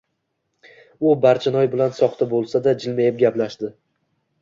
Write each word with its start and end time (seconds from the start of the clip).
U 1.09 1.11
Barchinoy 1.27 1.71
bilan 1.75 1.95
soxta 2.01 2.31
bo‘lsa-da, 2.35 2.77
jilmayib 2.83 3.25
gaplashdi. 3.25 3.75